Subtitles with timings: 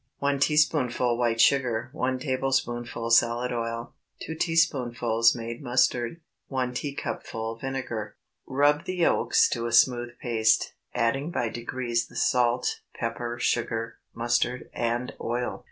[0.17, 1.91] 1 teaspoonful white sugar.
[1.93, 3.93] 1 tablespoonful salad oil.
[4.25, 6.19] 2 teaspoonfuls made mustard.
[6.47, 8.15] 1 teacupful vinegar.
[8.47, 14.71] Rub the yolks to a smooth paste, adding by degrees the salt, pepper, sugar, mustard,
[14.73, 15.59] and oil.